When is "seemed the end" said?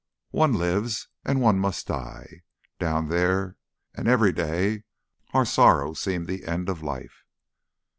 5.93-6.69